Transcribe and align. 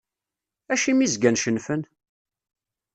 Acimi 0.73 1.07
zgan 1.13 1.35
cennfen? 1.41 1.81